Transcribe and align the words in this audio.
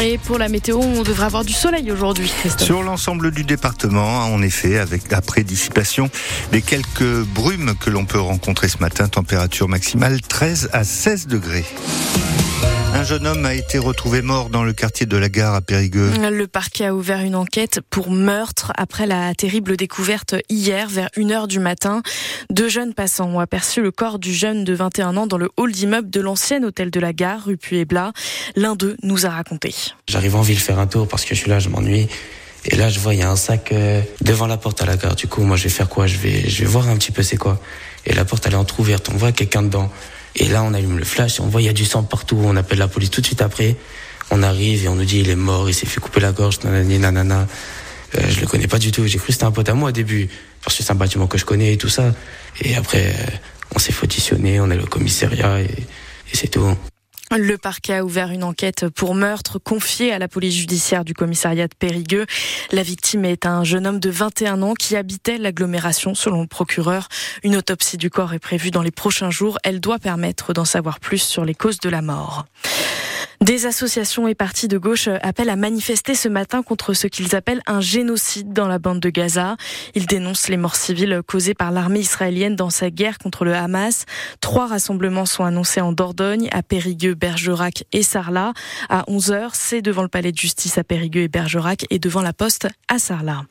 Et 0.00 0.18
pour 0.18 0.38
la 0.38 0.48
météo, 0.48 0.78
on 0.78 1.02
devrait 1.02 1.26
avoir 1.26 1.44
du 1.44 1.52
soleil 1.52 1.90
aujourd'hui. 1.92 2.32
Sur 2.58 2.82
l'ensemble 2.82 3.30
du 3.30 3.44
département, 3.44 4.24
en 4.24 4.42
effet, 4.42 4.78
avec 4.78 5.10
la 5.10 5.20
prédissipation 5.20 6.10
des 6.52 6.62
quelques 6.62 7.22
brumes 7.24 7.74
que 7.78 7.90
l'on 7.90 8.04
peut 8.04 8.20
rencontrer 8.20 8.68
ce 8.68 8.78
matin, 8.78 9.08
température 9.08 9.68
maximale 9.68 10.20
13 10.20 10.70
à 10.72 10.84
16 10.84 11.26
degrés. 11.26 11.64
Un 12.96 13.04
jeune 13.04 13.26
homme 13.26 13.44
a 13.44 13.52
été 13.52 13.76
retrouvé 13.76 14.22
mort 14.22 14.48
dans 14.48 14.64
le 14.64 14.72
quartier 14.72 15.04
de 15.04 15.18
la 15.18 15.28
gare 15.28 15.54
à 15.54 15.60
Périgueux. 15.60 16.12
Le 16.18 16.46
parquet 16.46 16.86
a 16.86 16.94
ouvert 16.94 17.20
une 17.20 17.34
enquête 17.34 17.80
pour 17.90 18.10
meurtre 18.10 18.72
après 18.74 19.06
la 19.06 19.34
terrible 19.34 19.76
découverte 19.76 20.34
hier 20.48 20.88
vers 20.88 21.10
1h 21.14 21.46
du 21.46 21.58
matin. 21.58 22.00
Deux 22.48 22.70
jeunes 22.70 22.94
passants 22.94 23.28
ont 23.28 23.38
aperçu 23.38 23.82
le 23.82 23.90
corps 23.90 24.18
du 24.18 24.32
jeune 24.32 24.64
de 24.64 24.72
21 24.72 25.18
ans 25.18 25.26
dans 25.26 25.36
le 25.36 25.50
hall 25.58 25.72
d'immeuble 25.72 26.08
de 26.08 26.22
l'ancien 26.22 26.62
hôtel 26.62 26.90
de 26.90 26.98
la 26.98 27.12
gare, 27.12 27.44
rue 27.44 27.58
Puy-et-Blas. 27.58 28.14
L'un 28.56 28.76
d'eux 28.76 28.96
nous 29.02 29.26
a 29.26 29.28
raconté. 29.28 29.74
J'arrive 30.08 30.34
en 30.34 30.40
ville 30.40 30.58
faire 30.58 30.78
un 30.78 30.86
tour 30.86 31.06
parce 31.06 31.26
que 31.26 31.34
je 31.34 31.40
suis 31.40 31.50
là, 31.50 31.58
je 31.58 31.68
m'ennuie. 31.68 32.08
Et 32.64 32.76
là, 32.76 32.88
je 32.88 32.98
vois, 32.98 33.12
il 33.12 33.20
y 33.20 33.22
a 33.22 33.30
un 33.30 33.36
sac 33.36 33.72
euh, 33.72 34.00
devant 34.22 34.46
la 34.46 34.56
porte 34.56 34.80
à 34.80 34.86
la 34.86 34.96
gare. 34.96 35.16
Du 35.16 35.28
coup, 35.28 35.42
moi, 35.42 35.58
je 35.58 35.64
vais 35.64 35.68
faire 35.68 35.90
quoi? 35.90 36.06
Je 36.06 36.16
vais, 36.16 36.48
je 36.48 36.60
vais 36.60 36.66
voir 36.66 36.88
un 36.88 36.96
petit 36.96 37.12
peu 37.12 37.22
c'est 37.22 37.36
quoi. 37.36 37.60
Et 38.06 38.14
la 38.14 38.24
porte, 38.24 38.46
elle 38.46 38.54
est 38.54 38.56
entrouverte. 38.56 39.10
On 39.12 39.18
voit 39.18 39.32
quelqu'un 39.32 39.62
dedans. 39.62 39.92
Et 40.36 40.48
là, 40.48 40.62
on 40.62 40.74
allume 40.74 40.98
le 40.98 41.04
flash 41.04 41.40
on 41.40 41.46
voit 41.46 41.62
il 41.62 41.66
y 41.66 41.68
a 41.68 41.72
du 41.72 41.84
sang 41.84 42.02
partout. 42.02 42.38
On 42.42 42.56
appelle 42.56 42.78
la 42.78 42.88
police 42.88 43.10
tout 43.10 43.20
de 43.20 43.26
suite 43.26 43.42
après. 43.42 43.76
On 44.30 44.42
arrive 44.42 44.84
et 44.84 44.88
on 44.88 44.94
nous 44.94 45.04
dit 45.04 45.20
il 45.20 45.30
est 45.30 45.36
mort, 45.36 45.68
il 45.68 45.74
s'est 45.74 45.86
fait 45.86 46.00
couper 46.00 46.20
la 46.20 46.32
gorge, 46.32 46.60
nanani, 46.64 46.98
nanana. 46.98 47.46
Euh, 48.16 48.20
je 48.28 48.40
le 48.40 48.46
connais 48.46 48.66
pas 48.66 48.78
du 48.78 48.92
tout. 48.92 49.06
J'ai 49.06 49.18
cru 49.18 49.28
que 49.28 49.32
c'était 49.32 49.44
un 49.44 49.52
pote 49.52 49.68
à 49.68 49.74
moi 49.74 49.90
au 49.90 49.92
début 49.92 50.28
parce 50.62 50.76
que 50.76 50.82
c'est 50.82 50.92
un 50.92 50.96
bâtiment 50.96 51.26
que 51.26 51.38
je 51.38 51.44
connais 51.44 51.72
et 51.74 51.78
tout 51.78 51.88
ça. 51.88 52.14
Et 52.60 52.74
après, 52.74 53.06
euh, 53.08 53.36
on 53.74 53.78
s'est 53.78 53.94
auditionner, 54.02 54.60
on 54.60 54.70
est 54.70 54.78
au 54.78 54.86
commissariat 54.86 55.60
et, 55.60 55.64
et 55.64 56.36
c'est 56.36 56.48
tout. 56.48 56.76
Le 57.32 57.58
parquet 57.58 57.94
a 57.94 58.04
ouvert 58.04 58.30
une 58.30 58.44
enquête 58.44 58.88
pour 58.88 59.16
meurtre 59.16 59.58
confiée 59.58 60.12
à 60.12 60.18
la 60.18 60.28
police 60.28 60.54
judiciaire 60.54 61.04
du 61.04 61.12
commissariat 61.12 61.66
de 61.66 61.74
Périgueux. 61.74 62.24
La 62.70 62.84
victime 62.84 63.24
est 63.24 63.46
un 63.46 63.64
jeune 63.64 63.86
homme 63.86 63.98
de 63.98 64.10
21 64.10 64.62
ans 64.62 64.74
qui 64.74 64.94
habitait 64.94 65.36
l'agglomération 65.36 66.14
selon 66.14 66.42
le 66.42 66.46
procureur. 66.46 67.08
Une 67.42 67.56
autopsie 67.56 67.96
du 67.96 68.10
corps 68.10 68.32
est 68.32 68.38
prévue 68.38 68.70
dans 68.70 68.82
les 68.82 68.92
prochains 68.92 69.30
jours. 69.30 69.58
Elle 69.64 69.80
doit 69.80 69.98
permettre 69.98 70.52
d'en 70.52 70.64
savoir 70.64 71.00
plus 71.00 71.18
sur 71.18 71.44
les 71.44 71.54
causes 71.54 71.80
de 71.80 71.88
la 71.88 72.00
mort. 72.00 72.46
Des 73.40 73.66
associations 73.66 74.26
et 74.28 74.34
partis 74.34 74.66
de 74.66 74.78
gauche 74.78 75.08
appellent 75.22 75.50
à 75.50 75.56
manifester 75.56 76.14
ce 76.14 76.28
matin 76.28 76.62
contre 76.62 76.94
ce 76.94 77.06
qu'ils 77.06 77.36
appellent 77.36 77.62
un 77.66 77.80
génocide 77.80 78.52
dans 78.52 78.66
la 78.66 78.78
bande 78.78 79.00
de 79.00 79.10
Gaza. 79.10 79.56
Ils 79.94 80.06
dénoncent 80.06 80.48
les 80.48 80.56
morts 80.56 80.76
civiles 80.76 81.20
causées 81.26 81.54
par 81.54 81.70
l'armée 81.70 82.00
israélienne 82.00 82.56
dans 82.56 82.70
sa 82.70 82.90
guerre 82.90 83.18
contre 83.18 83.44
le 83.44 83.54
Hamas. 83.54 84.06
Trois 84.40 84.66
rassemblements 84.66 85.26
sont 85.26 85.44
annoncés 85.44 85.80
en 85.80 85.92
Dordogne, 85.92 86.48
à 86.50 86.62
Périgueux, 86.62 87.14
Bergerac 87.14 87.84
et 87.92 88.02
Sarlat. 88.02 88.54
À 88.88 89.02
11h, 89.02 89.50
c'est 89.52 89.82
devant 89.82 90.02
le 90.02 90.08
palais 90.08 90.32
de 90.32 90.38
justice 90.38 90.78
à 90.78 90.84
Périgueux 90.84 91.22
et 91.22 91.28
Bergerac 91.28 91.84
et 91.90 91.98
devant 91.98 92.22
la 92.22 92.32
poste 92.32 92.68
à 92.88 92.98
Sarlat. 92.98 93.44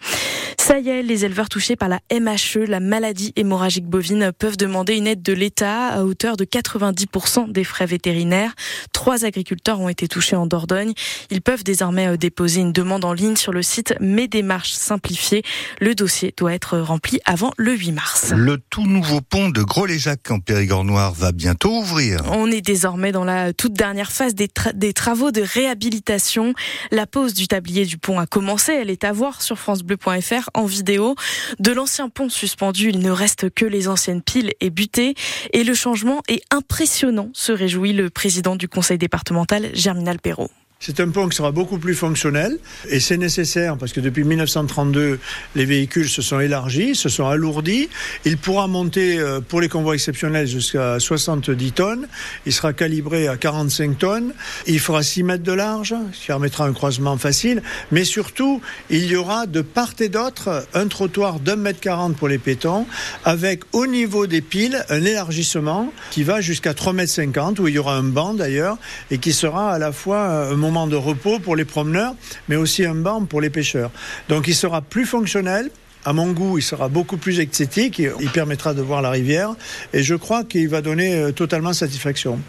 Ça 0.65 0.79
y 0.79 0.89
est, 0.89 1.03
les 1.03 1.25
éleveurs 1.25 1.47
touchés 1.47 1.75
par 1.75 1.89
la 1.89 1.99
MHE, 2.11 2.65
la 2.67 2.79
maladie 2.79 3.31
hémorragique 3.35 3.85
bovine, 3.85 4.31
peuvent 4.31 4.57
demander 4.57 4.95
une 4.95 5.05
aide 5.05 5.21
de 5.21 5.31
l'État 5.31 5.89
à 5.89 6.03
hauteur 6.03 6.37
de 6.37 6.43
90% 6.43 7.51
des 7.51 7.63
frais 7.63 7.85
vétérinaires. 7.85 8.55
Trois 8.91 9.25
agriculteurs 9.25 9.79
ont 9.79 9.89
été 9.89 10.07
touchés 10.07 10.35
en 10.35 10.47
Dordogne. 10.47 10.93
Ils 11.29 11.43
peuvent 11.43 11.63
désormais 11.63 12.07
euh, 12.07 12.17
déposer 12.17 12.61
une 12.61 12.73
demande 12.73 13.05
en 13.05 13.13
ligne 13.13 13.35
sur 13.35 13.51
le 13.51 13.61
site 13.61 13.93
Mes 13.99 14.27
démarches 14.27 14.71
simplifiées. 14.71 15.43
Le 15.81 15.93
dossier 15.93 16.33
doit 16.35 16.55
être 16.55 16.79
rempli 16.79 17.19
avant 17.25 17.51
le 17.57 17.73
8 17.75 17.91
mars. 17.91 18.33
Le 18.35 18.57
tout 18.57 18.87
nouveau 18.87 19.21
pont 19.21 19.49
de 19.49 19.61
Gros-les-Jacques 19.61 20.31
en 20.31 20.39
Périgord 20.39 20.83
Noir 20.83 21.13
va 21.13 21.31
bientôt 21.31 21.77
ouvrir. 21.77 22.21
On 22.31 22.49
est 22.49 22.61
désormais 22.61 23.11
dans 23.11 23.23
la 23.23 23.53
toute 23.53 23.73
dernière 23.73 24.11
phase 24.11 24.33
des, 24.33 24.49
des 24.73 24.93
travaux 24.93 25.29
de 25.29 25.41
réhabilitation. 25.41 26.55
La 26.89 27.05
pose 27.05 27.35
du 27.35 27.47
tablier 27.47 27.85
du 27.85 27.99
pont 27.99 28.17
a 28.17 28.25
commencé. 28.25 28.73
Elle 28.73 28.89
est 28.89 29.03
à 29.03 29.11
voir 29.11 29.43
sur 29.43 29.59
francebleu.fr 29.59 30.49
en 30.55 30.65
vidéo. 30.65 31.15
De 31.59 31.71
l'ancien 31.71 32.09
pont 32.09 32.29
suspendu, 32.29 32.89
il 32.89 32.99
ne 32.99 33.11
reste 33.11 33.49
que 33.49 33.65
les 33.65 33.87
anciennes 33.87 34.21
piles 34.21 34.53
et 34.61 34.69
butées. 34.69 35.15
Et 35.53 35.63
le 35.63 35.73
changement 35.73 36.21
est 36.27 36.43
impressionnant, 36.51 37.29
se 37.33 37.51
réjouit 37.51 37.93
le 37.93 38.09
président 38.09 38.55
du 38.55 38.67
conseil 38.67 38.97
départemental, 38.97 39.69
Germinal 39.73 40.19
Perrault. 40.19 40.51
C'est 40.81 40.99
un 40.99 41.09
pont 41.09 41.29
qui 41.29 41.37
sera 41.37 41.51
beaucoup 41.51 41.77
plus 41.77 41.95
fonctionnel 41.95 42.59
et 42.89 42.99
c'est 42.99 43.15
nécessaire 43.15 43.77
parce 43.77 43.93
que 43.93 44.01
depuis 44.01 44.25
1932, 44.25 45.19
les 45.55 45.65
véhicules 45.65 46.09
se 46.09 46.21
sont 46.21 46.41
élargis, 46.41 46.95
se 46.95 47.07
sont 47.07 47.27
alourdis. 47.27 47.89
Il 48.25 48.37
pourra 48.37 48.67
monter 48.67 49.17
euh, 49.17 49.39
pour 49.39 49.61
les 49.61 49.69
convois 49.69 49.93
exceptionnels 49.93 50.47
jusqu'à 50.47 50.99
70 50.99 51.71
tonnes. 51.71 52.07
Il 52.45 52.51
sera 52.51 52.73
calibré 52.73 53.29
à 53.29 53.37
45 53.37 53.97
tonnes. 53.97 54.33
Il 54.67 54.81
fera 54.81 55.01
6 55.01 55.23
mètres 55.23 55.43
de 55.43 55.53
large, 55.53 55.95
ce 56.11 56.19
qui 56.19 56.27
permettra 56.27 56.65
un 56.65 56.73
croisement 56.73 57.17
facile. 57.17 57.63
Mais 57.91 58.03
surtout, 58.03 58.61
il 58.89 59.05
y 59.05 59.15
aura 59.15 59.47
de 59.47 59.61
part 59.61 59.93
et 60.01 60.09
d'autre 60.09 60.67
un 60.73 60.87
trottoir 60.87 61.39
d'un 61.39 61.55
mètre 61.55 61.79
40 61.79 62.17
pour 62.17 62.27
les 62.27 62.37
piétons 62.37 62.85
avec 63.23 63.63
au 63.71 63.87
niveau 63.87 64.27
des 64.27 64.41
piles 64.41 64.83
un 64.89 65.03
élargissement 65.03 65.91
qui 66.11 66.23
va 66.23 66.41
jusqu'à 66.41 66.73
3 66.73 66.91
mètres 66.91 67.13
50 67.13 67.59
où 67.59 67.67
il 67.69 67.75
y 67.75 67.79
aura 67.79 67.95
un 67.95 68.03
banc 68.03 68.33
d'ailleurs 68.33 68.77
et 69.09 69.19
qui 69.19 69.31
sera 69.31 69.71
à 69.71 69.79
la 69.79 69.93
fois 69.93 70.49
un 70.51 70.64
moment 70.65 70.87
de 70.87 70.95
repos 70.95 71.37
pour 71.39 71.55
les 71.55 71.65
promeneurs, 71.65 72.15
mais 72.49 72.55
aussi 72.55 72.85
un 72.85 72.95
banc 72.95 73.25
pour 73.25 73.39
les 73.39 73.51
pêcheurs. 73.51 73.91
Donc 74.29 74.47
il 74.47 74.55
sera 74.55 74.81
plus 74.81 75.05
fonctionnel. 75.05 75.69
À 76.05 76.13
mon 76.13 76.31
goût, 76.31 76.57
il 76.57 76.61
sera 76.63 76.87
beaucoup 76.87 77.17
plus 77.17 77.39
esthétique, 77.39 77.99
il 77.99 78.29
permettra 78.29 78.73
de 78.73 78.81
voir 78.81 79.01
la 79.01 79.09
rivière 79.09 79.55
et 79.93 80.03
je 80.03 80.15
crois 80.15 80.43
qu'il 80.43 80.69
va 80.69 80.81
donner 80.81 81.15
euh, 81.15 81.31
totalement 81.31 81.73
satisfaction. 81.73 82.39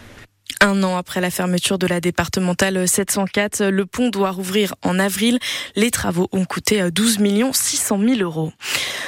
Un 0.61 0.81
an 0.83 0.97
après 0.97 1.21
la 1.21 1.29
fermeture 1.29 1.77
de 1.77 1.85
la 1.85 1.99
départementale 1.99 2.87
704, 2.87 3.65
le 3.65 3.85
pont 3.85 4.09
doit 4.09 4.31
rouvrir 4.31 4.73
en 4.81 4.97
avril. 4.97 5.37
Les 5.75 5.91
travaux 5.91 6.27
ont 6.31 6.45
coûté 6.45 6.89
12 6.89 7.19
600 7.53 7.99
000 7.99 8.21
euros. 8.21 8.51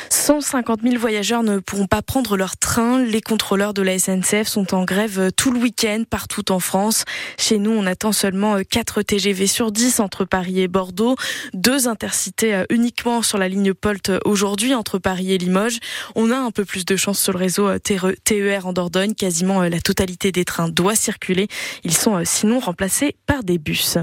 150 0.10 0.82
000 0.82 0.98
voyageurs 0.98 1.44
ne 1.44 1.60
pourront 1.60 1.86
pas 1.86 2.02
prendre 2.02 2.36
leur 2.36 2.58
train. 2.58 3.04
Les 3.04 3.22
contrôleurs 3.22 3.74
de 3.74 3.82
la 3.82 4.00
SNCF 4.00 4.48
sont 4.48 4.74
en 4.74 4.84
grève 4.84 5.32
tout 5.36 5.52
le 5.52 5.60
week-end 5.60 6.04
partout 6.10 6.52
en 6.52 6.60
France. 6.60 7.04
Chez 7.38 7.60
nous, 7.60 7.72
on 7.72 7.86
attend 7.86 8.12
seulement 8.12 8.58
4 8.68 9.04
TGV 9.04 9.46
sur 9.48 9.72
10 9.72 10.00
entre 10.00 10.26
Paris 10.26 10.62
et 10.62 10.68
Bordeaux, 10.68 11.16
deux 11.54 11.88
intercités 11.88 12.56
euh, 12.56 12.66
uniquement 12.70 13.22
sur 13.22 13.38
la 13.38 13.48
ligne 13.48 13.74
Polt 13.74 14.12
aujourd'hui 14.26 14.74
entre 14.74 14.98
Paris 14.98 15.34
et 15.34 15.38
Limoges. 15.38 15.80
On 16.16 16.32
a 16.32 16.38
un 16.38 16.52
peu 16.52 16.66
plus 16.66 16.86
de 16.86 16.96
chance 16.96 17.20
sur 17.20 17.34
le 17.34 17.40
réseau 17.40 17.68
euh, 17.68 17.78
TER 17.80 18.66
en 18.66 18.74
Dordogne. 18.74 19.14
Quasiment 19.14 19.62
euh, 19.62 19.70
la 19.70 19.80
totalité 19.80 20.32
des 20.32 20.46
trains 20.46 20.70
doit 20.70 20.96
circuler. 20.96 21.48
Ils 21.84 21.96
sont 21.96 22.24
sinon 22.26 22.60
remplacés 22.60 23.16
par 23.28 23.44
des 23.44 23.58
bus. 23.58 23.98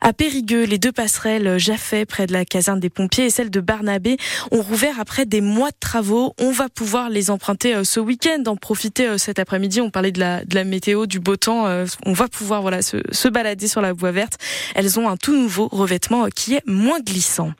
À 0.00 0.12
Périgueux, 0.12 0.64
les 0.64 0.78
deux 0.78 0.92
passerelles 0.92 1.58
Jaffet 1.58 2.06
près 2.06 2.26
de 2.26 2.32
la 2.32 2.44
caserne 2.44 2.80
des 2.80 2.90
pompiers 2.90 3.26
et 3.26 3.30
celle 3.30 3.50
de 3.50 3.60
Barnabé 3.60 4.16
ont 4.50 4.62
rouvert 4.62 4.98
après 4.98 5.26
des 5.28 5.40
mois 5.40 5.70
de 5.70 5.76
travaux. 5.78 6.34
On 6.38 6.50
va 6.50 6.68
pouvoir 6.68 7.10
les 7.10 7.30
emprunter 7.30 7.74
euh, 7.74 7.84
ce 7.84 8.00
week-end, 8.00 8.42
en 8.46 8.56
profiter 8.56 9.06
euh, 9.06 9.18
cet 9.18 9.38
après-midi. 9.38 9.80
On 9.80 9.90
parlait 9.90 10.10
de 10.10 10.20
la, 10.20 10.64
météo, 10.64 11.06
du 11.06 11.20
beau 11.20 11.36
temps. 11.36 11.66
Euh, 11.66 11.86
on 12.06 12.12
va 12.12 12.28
pouvoir 12.28 12.62
voilà 12.62 12.82
se, 12.82 12.96
se 13.12 13.28
balader 13.28 13.68
sur 13.68 13.80
la 13.80 13.92
voie 13.92 14.10
verte. 14.10 14.38
Elles 14.74 14.98
ont 14.98 15.08
un 15.08 15.16
tout 15.16 15.36
nouveau 15.36 15.68
revêtement 15.70 16.26
qui 16.34 16.54
est 16.54 16.66
moins 16.66 17.00
glissant. 17.00 17.52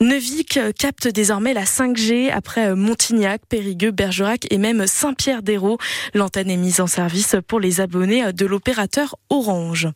Neuvik 0.00 0.58
capte 0.78 1.08
désormais 1.08 1.52
la 1.52 1.64
5G 1.64 2.30
après 2.30 2.74
Montignac, 2.74 3.42
Périgueux, 3.48 3.90
Bergerac 3.90 4.46
et 4.50 4.58
même 4.58 4.86
Saint-Pierre-d'Hérault. 4.86 5.78
L'antenne 6.14 6.50
est 6.50 6.56
mise 6.56 6.80
en 6.80 6.86
service 6.86 7.36
pour 7.46 7.60
les 7.60 7.80
abonnés 7.80 8.32
de 8.32 8.46
l'opérateur 8.46 9.16
Orange. 9.28 9.88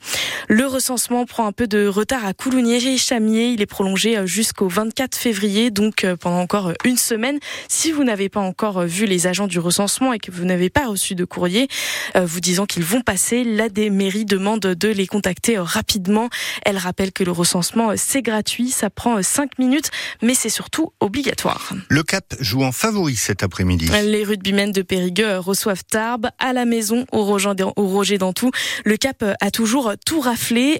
Le 0.48 0.64
recensement 0.64 1.26
prend 1.26 1.46
un 1.46 1.52
peu 1.52 1.66
de 1.66 1.88
retard 1.88 2.24
à 2.24 2.32
Coulounier 2.32 2.76
et 2.76 2.98
Chamier. 2.98 3.48
Il 3.48 3.62
est 3.62 3.66
prolongé 3.66 4.24
jusqu'au 4.26 4.68
24 4.68 5.16
février, 5.16 5.70
donc 5.72 6.06
pendant 6.20 6.38
encore 6.38 6.72
une 6.84 6.96
semaine. 6.96 7.40
Si 7.68 7.90
vous 7.90 8.04
n'avez 8.04 8.28
pas 8.28 8.40
encore 8.40 8.82
vu 8.82 9.06
les 9.06 9.26
agents 9.26 9.48
du 9.48 9.58
recensement 9.58 10.12
et 10.12 10.20
que 10.20 10.30
vous 10.30 10.44
n'avez 10.44 10.70
pas 10.70 10.86
reçu 10.86 11.16
de 11.16 11.24
courrier 11.24 11.66
vous 12.14 12.40
disant 12.40 12.64
qu'ils 12.64 12.84
vont 12.84 13.00
passer, 13.00 13.42
la 13.42 13.68
mairie 13.90 14.24
demande 14.24 14.60
de 14.60 14.88
les 14.88 15.08
contacter 15.08 15.58
rapidement. 15.58 16.28
Elle 16.64 16.78
rappelle 16.78 17.10
que 17.10 17.24
le 17.24 17.32
recensement, 17.32 17.92
c'est 17.96 18.22
gratuit, 18.22 18.70
ça 18.70 18.88
prend 18.88 19.20
5 19.20 19.58
minutes, 19.58 19.90
mais 20.22 20.34
c'est 20.34 20.48
surtout 20.48 20.92
obligatoire. 21.00 21.72
Le 21.88 22.04
Cap 22.04 22.36
joue 22.38 22.62
en 22.62 22.72
favori 22.72 23.16
cet 23.16 23.42
après-midi. 23.42 23.90
Les 24.04 24.22
rugbymen 24.22 24.70
de 24.70 24.82
Périgueux 24.82 25.38
reçoivent 25.38 25.84
Tarbes 25.84 26.28
à 26.38 26.52
la 26.52 26.64
maison 26.66 27.04
au 27.10 27.24
Roger 27.24 28.18
d'Antou. 28.18 28.50
Le 28.84 28.96
Cap 28.96 29.24
a 29.40 29.50
toujours 29.50 29.92
tout 30.04 30.20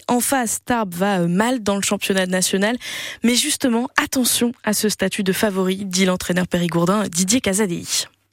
En 0.08 0.20
face, 0.20 0.58
Tarbes 0.64 0.94
va 0.94 1.20
mal 1.26 1.62
dans 1.62 1.76
le 1.76 1.82
championnat 1.82 2.26
national. 2.26 2.76
Mais 3.22 3.34
justement, 3.34 3.88
attention 4.02 4.52
à 4.64 4.72
ce 4.72 4.88
statut 4.88 5.22
de 5.22 5.32
favori, 5.32 5.84
dit 5.84 6.04
l'entraîneur 6.04 6.46
périgourdin 6.46 7.04
Didier 7.08 7.40
Casadei. 7.40 7.84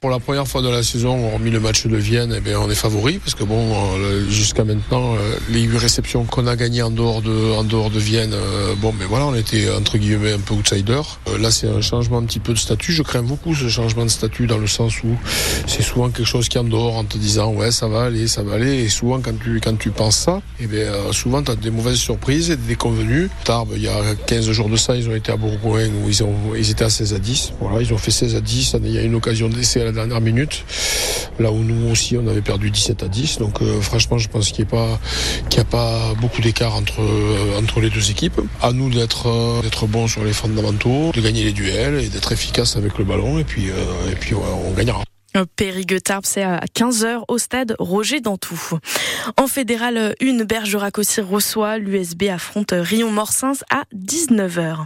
Pour 0.04 0.10
la 0.10 0.20
première 0.20 0.46
fois 0.46 0.60
de 0.60 0.68
la 0.68 0.82
saison, 0.82 1.32
hormis 1.32 1.50
le 1.50 1.60
match 1.60 1.86
de 1.86 1.96
Vienne, 1.96 2.34
eh 2.36 2.40
bien, 2.42 2.60
on 2.60 2.68
est 2.68 2.74
favori 2.74 3.18
parce 3.18 3.34
que 3.34 3.42
bon, 3.42 3.72
euh, 3.72 4.28
jusqu'à 4.28 4.62
maintenant, 4.62 5.14
euh, 5.14 5.36
les 5.48 5.62
huit 5.62 5.78
réceptions 5.78 6.24
qu'on 6.24 6.46
a 6.46 6.56
gagnées 6.56 6.82
en 6.82 6.90
dehors 6.90 7.22
de, 7.22 7.54
en 7.54 7.64
dehors 7.64 7.88
de 7.88 7.98
Vienne, 7.98 8.34
euh, 8.34 8.74
bon, 8.76 8.92
mais 8.98 9.06
voilà, 9.06 9.24
on 9.24 9.34
était 9.34 9.66
entre 9.70 9.96
guillemets 9.96 10.34
un 10.34 10.40
peu 10.40 10.52
outsider. 10.52 11.00
là, 11.40 11.50
c'est 11.50 11.68
un 11.68 11.80
changement 11.80 12.18
un 12.18 12.24
petit 12.24 12.38
peu 12.38 12.52
de 12.52 12.58
statut. 12.58 12.92
Je 12.92 13.02
crains 13.02 13.22
beaucoup 13.22 13.54
ce 13.54 13.70
changement 13.70 14.04
de 14.04 14.10
statut 14.10 14.46
dans 14.46 14.58
le 14.58 14.66
sens 14.66 15.02
où 15.04 15.16
c'est 15.66 15.82
souvent 15.82 16.10
quelque 16.10 16.26
chose 16.26 16.50
qui 16.50 16.58
est 16.58 16.60
en 16.60 16.64
dehors 16.64 16.96
en 16.96 17.04
te 17.04 17.16
disant 17.16 17.54
ouais, 17.54 17.70
ça 17.70 17.88
va 17.88 18.02
aller, 18.02 18.28
ça 18.28 18.42
va 18.42 18.56
aller. 18.56 18.82
Et 18.82 18.90
souvent, 18.90 19.20
quand 19.22 19.40
tu, 19.42 19.58
quand 19.58 19.78
tu 19.78 19.88
penses 19.88 20.18
ça, 20.18 20.42
eh 20.60 20.66
bien, 20.66 20.92
souvent, 21.12 21.42
tu 21.42 21.50
as 21.50 21.56
des 21.56 21.70
mauvaises 21.70 21.96
surprises 21.96 22.50
et 22.50 22.56
des 22.56 22.74
déconvenues. 22.74 23.30
Tarbes, 23.44 23.72
il 23.74 23.82
y 23.82 23.88
a 23.88 24.02
15 24.26 24.50
jours 24.50 24.68
de 24.68 24.76
ça, 24.76 24.96
ils 24.96 25.08
ont 25.08 25.14
été 25.14 25.32
à 25.32 25.38
Bourgoin 25.38 25.86
où 26.04 26.10
ils, 26.10 26.22
ont, 26.22 26.54
ils 26.54 26.70
étaient 26.70 26.84
à 26.84 26.90
16 26.90 27.14
à 27.14 27.18
10. 27.18 27.54
Voilà, 27.58 27.80
ils 27.80 27.94
ont 27.94 27.96
fait 27.96 28.10
16 28.10 28.34
à 28.36 28.42
10. 28.42 28.76
Il 28.84 28.92
y 28.92 28.98
a 28.98 29.02
une 29.02 29.14
occasion 29.14 29.48
d'essai 29.48 29.80
à 29.80 29.84
la 29.86 29.93
dernière 29.94 30.20
minute. 30.20 30.64
Là 31.38 31.50
où 31.50 31.64
nous 31.64 31.90
aussi, 31.90 32.16
on 32.16 32.26
avait 32.28 32.42
perdu 32.42 32.70
17 32.70 33.02
à 33.02 33.08
10. 33.08 33.38
Donc 33.38 33.60
euh, 33.60 33.80
franchement, 33.80 34.18
je 34.18 34.28
pense 34.28 34.50
qu'il 34.50 34.64
n'y 34.64 34.70
a 34.70 34.70
pas, 34.70 35.00
qu'il 35.50 35.60
a 35.60 35.64
pas 35.64 36.14
beaucoup 36.20 36.40
d'écart 36.40 36.74
entre, 36.74 37.00
euh, 37.00 37.58
entre 37.58 37.80
les 37.80 37.90
deux 37.90 38.10
équipes. 38.10 38.40
À 38.62 38.72
nous 38.72 38.90
d'être, 38.90 39.28
euh, 39.28 39.62
d'être 39.62 39.86
bons 39.86 40.06
sur 40.06 40.24
les 40.24 40.32
fondamentaux, 40.32 41.10
de 41.12 41.20
gagner 41.20 41.44
les 41.44 41.52
duels 41.52 42.00
et 42.00 42.08
d'être 42.08 42.30
efficace 42.32 42.76
avec 42.76 42.98
le 42.98 43.04
ballon. 43.04 43.38
Et 43.38 43.44
puis, 43.44 43.66
et 43.66 44.14
puis 44.14 44.34
on 44.34 44.72
gagnera. 44.72 45.02
Périgueux-Tarbes, 45.56 46.24
c'est 46.24 46.42
à 46.42 46.60
15h 46.76 47.24
au 47.26 47.38
stade 47.38 47.74
Roger 47.78 48.20
Dantou. 48.20 48.78
En 49.36 49.48
fédéral 49.48 50.14
1, 50.22 50.44
Bergerac 50.44 50.98
aussi 50.98 51.20
reçoit, 51.20 51.78
l'USB 51.78 52.24
affronte 52.24 52.72
Rion-Morsins 52.72 53.54
à 53.70 53.82
19h. 53.94 54.84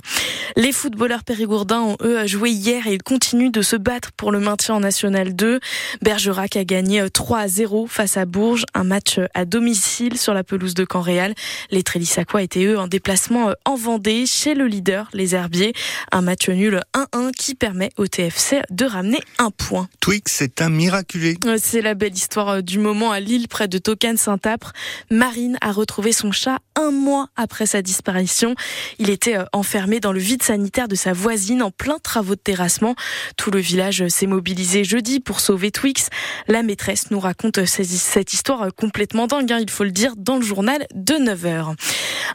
Les 0.57 0.73
footballeurs 0.73 1.25
périgourdins 1.25 1.83
ont 1.83 1.97
eux 2.03 2.27
joué 2.27 2.51
hier 2.51 2.87
et 2.87 2.95
ils 2.95 3.03
continuent 3.03 3.51
de 3.51 3.61
se 3.61 3.77
battre 3.77 4.13
pour 4.13 4.33
le 4.33 4.41
maintien 4.41 4.77
en 4.77 4.81
National 4.81 5.37
2. 5.37 5.61
Bergerac 6.01 6.57
a 6.57 6.65
gagné 6.65 7.09
3 7.11 7.39
à 7.39 7.49
0 7.49 7.87
face 7.87 8.17
à 8.17 8.25
Bourges, 8.25 8.65
un 8.75 8.85
match 8.85 9.21
à 9.35 9.45
domicile 9.45 10.19
sur 10.19 10.33
la 10.33 10.45
pelouse 10.45 10.75
de 10.75 10.87
Caen-Réal. 10.91 11.35
Les 11.71 11.83
Trélissacois 11.83 12.43
étaient 12.43 12.65
eux 12.65 12.79
en 12.79 12.89
déplacement 12.89 13.53
en 13.65 13.77
Vendée 13.77 14.27
chez 14.27 14.55
le 14.55 14.67
leader, 14.67 15.09
les 15.13 15.35
Herbiers. 15.35 15.75
Un 16.11 16.23
match 16.23 16.49
nul 16.49 16.81
1-1 16.95 17.33
qui 17.33 17.55
permet 17.55 17.91
au 17.97 18.07
TFC 18.07 18.63
de 18.71 18.87
ramener 18.87 19.21
un 19.39 19.51
point. 19.51 19.89
Twix 20.01 20.38
c'est 20.39 20.63
un 20.63 20.69
miraculé. 20.69 21.37
Euh, 21.47 21.59
c'est 21.61 21.81
la 21.81 21.95
belle 21.95 22.15
histoire 22.15 22.49
euh, 22.49 22.61
du 22.61 22.79
moment 22.79 23.11
à 23.11 23.19
Lille, 23.19 23.49
près 23.49 23.67
de 23.67 23.77
Tocan-Saint-Apre. 23.77 24.73
Marine 25.11 25.59
a 25.63 25.73
retrouvé 25.73 26.13
son 26.13 26.31
chat 26.31 26.61
un 26.77 26.93
mois 26.93 27.27
après 27.35 27.67
sa 27.67 27.83
disparition. 27.83 28.55
Il 29.01 29.11
était 29.11 29.37
euh, 29.37 29.47
enfermé 29.53 29.99
dans 29.99 30.13
le 30.13 30.21
vide 30.21 30.45
sanitaire 30.45 30.87
de 30.87 30.95
sa 30.95 31.13
voisine 31.13 31.61
en 31.61 31.73
plein 31.73 31.99
travaux 31.99 32.37
de 32.37 32.41
terrassement. 32.41 32.95
Tout 33.37 33.51
le 33.51 33.59
village 33.59 34.07
s'est 34.07 34.29
mobilisé 34.29 34.85
jeudi 34.85 35.19
pour 35.19 35.41
sauver 35.41 35.73
Twix. 35.73 36.07
La 36.47 36.63
maîtresse 36.63 37.11
nous 37.11 37.19
raconte 37.19 37.65
cette 37.65 38.33
histoire 38.33 38.73
complètement 38.77 39.27
dingue, 39.27 39.53
hein, 39.53 39.59
il 39.61 39.71
faut 39.71 39.83
le 39.83 39.91
dire, 39.91 40.15
dans 40.17 40.37
le 40.37 40.43
journal 40.43 40.87
de 40.95 41.15
9h. 41.15 41.75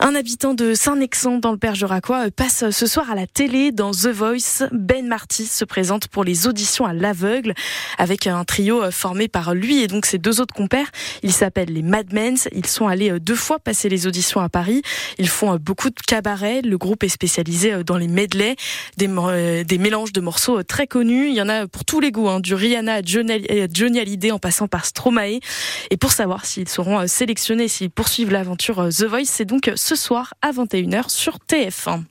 Un 0.01 0.15
habitant 0.15 0.53
de 0.53 0.73
Saint-Nexan 0.73 1.37
dans 1.37 1.51
le 1.51 1.57
Bergeracois 1.57 2.31
passe 2.31 2.69
ce 2.69 2.85
soir 2.85 3.09
à 3.09 3.15
la 3.15 3.27
télé 3.27 3.71
dans 3.71 3.91
The 3.91 4.07
Voice. 4.07 4.67
Ben 4.73 5.07
Marty 5.07 5.45
se 5.45 5.63
présente 5.63 6.09
pour 6.09 6.25
les 6.25 6.47
auditions 6.47 6.85
à 6.85 6.93
l'aveugle 6.93 7.53
avec 7.97 8.27
un 8.27 8.43
trio 8.43 8.83
euh, 8.83 8.91
formé 8.91 9.27
par 9.27 9.53
lui 9.53 9.81
et 9.81 9.87
donc 9.87 10.05
ses 10.05 10.17
deux 10.17 10.41
autres 10.41 10.53
compères. 10.53 10.89
Ils 11.21 11.33
s'appellent 11.33 11.73
les 11.73 11.81
Madmens. 11.81 12.47
Ils 12.53 12.65
sont 12.65 12.87
allés 12.87 13.11
euh, 13.11 13.19
deux 13.19 13.35
fois 13.35 13.59
passer 13.59 13.89
les 13.89 14.07
auditions 14.07 14.41
à 14.41 14.49
Paris. 14.49 14.81
Ils 15.17 15.29
font 15.29 15.53
euh, 15.53 15.57
beaucoup 15.57 15.89
de 15.89 15.99
cabarets. 16.07 16.61
Le 16.61 16.77
groupe 16.77 17.03
est 17.03 17.09
spécialisé 17.09 17.83
dans 17.83 17.97
les 17.97 18.07
medleys, 18.07 18.55
des, 18.97 19.07
des 19.63 19.77
mélanges 19.77 20.13
de 20.13 20.21
morceaux 20.21 20.63
très 20.63 20.87
connus. 20.87 21.29
Il 21.29 21.35
y 21.35 21.41
en 21.41 21.49
a 21.49 21.67
pour 21.67 21.85
tous 21.85 21.99
les 21.99 22.11
goûts, 22.11 22.29
hein, 22.29 22.39
du 22.39 22.53
Rihanna 22.53 22.95
à 22.95 23.01
Johnny 23.03 23.99
Hallyday 23.99 24.31
en 24.31 24.39
passant 24.39 24.67
par 24.67 24.85
Stromae. 24.85 25.39
Et 25.89 25.97
pour 25.97 26.11
savoir 26.11 26.45
s'ils 26.45 26.69
seront 26.69 27.07
sélectionnés, 27.07 27.67
s'ils 27.67 27.91
poursuivent 27.91 28.31
l'aventure 28.31 28.89
The 28.89 29.03
Voice, 29.03 29.25
c'est 29.25 29.45
donc 29.45 29.71
ce 29.75 29.95
soir 29.95 30.33
à 30.41 30.51
21h 30.51 31.09
sur 31.09 31.37
TF1. 31.49 32.03